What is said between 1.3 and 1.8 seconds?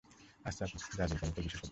বিশেষজ্ঞ।